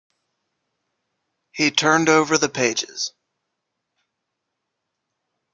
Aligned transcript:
He 1.51 1.69
turned 1.69 2.09
over 2.09 2.35
the 2.35 2.49
pages. 2.49 3.13